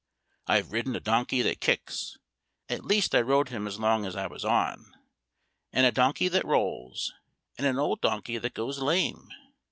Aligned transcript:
I've 0.47 0.71
ridden 0.71 0.95
a 0.95 0.99
donkey 0.99 1.43
that 1.43 1.61
kicks 1.61 2.17
(at 2.69 2.83
least 2.83 3.13
I 3.13 3.21
rode 3.21 3.49
him 3.49 3.67
as 3.67 3.79
long 3.79 4.03
as 4.07 4.15
I 4.15 4.25
was 4.25 4.43
on), 4.43 4.95
and 5.71 5.85
a 5.85 5.91
donkey 5.91 6.27
that 6.29 6.43
rolls, 6.43 7.13
and 7.55 7.67
an 7.67 7.77
old 7.77 8.01
donkey 8.01 8.39
that 8.39 8.55
goes 8.55 8.79
lame. 8.79 9.29